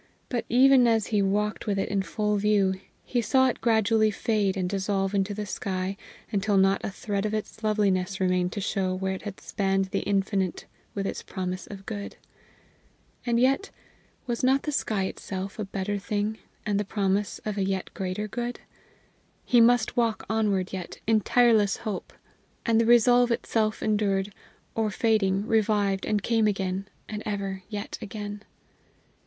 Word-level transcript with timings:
But 0.29 0.45
even 0.49 0.87
as 0.87 1.05
he 1.13 1.21
walked 1.21 1.67
with 1.67 1.77
it 1.77 2.03
full 2.07 2.33
in 2.33 2.39
view, 2.39 2.73
he 3.05 3.21
saw 3.21 3.49
it 3.49 3.61
gradually 3.61 4.09
fade 4.09 4.57
and 4.57 4.67
dissolve 4.67 5.13
into 5.13 5.35
the 5.35 5.45
sky, 5.45 5.95
until 6.31 6.57
not 6.57 6.83
a 6.83 6.89
thread 6.89 7.23
of 7.23 7.35
its 7.35 7.61
loveliness 7.63 8.19
remained 8.19 8.51
to 8.53 8.61
show 8.61 8.95
where 8.95 9.13
it 9.13 9.21
had 9.21 9.39
spanned 9.39 9.91
the 9.91 9.99
infinite 9.99 10.65
with 10.95 11.05
its 11.05 11.21
promise 11.21 11.67
of 11.67 11.85
good. 11.85 12.15
And 13.27 13.39
yet, 13.39 13.69
was 14.25 14.43
not 14.43 14.63
the 14.63 14.71
sky 14.71 15.03
itself 15.03 15.59
a 15.59 15.65
better 15.65 15.99
thing, 15.99 16.39
and 16.65 16.79
the 16.79 16.83
promise 16.83 17.37
of 17.45 17.55
a 17.55 17.63
yet 17.63 17.93
greater 17.93 18.27
good? 18.27 18.59
He 19.45 19.61
must 19.61 19.95
walk 19.95 20.25
onward 20.27 20.73
yet, 20.73 20.99
in 21.05 21.21
tireless 21.21 21.77
hope! 21.77 22.11
And 22.65 22.81
the 22.81 22.87
resolve 22.87 23.29
itself 23.29 23.83
endured 23.83 24.33
or 24.73 24.89
fading, 24.89 25.45
revived, 25.45 26.07
and 26.07 26.23
came 26.23 26.47
again, 26.47 26.87
and 27.07 27.21
ever 27.23 27.61
yet 27.69 27.99
again. 28.01 28.41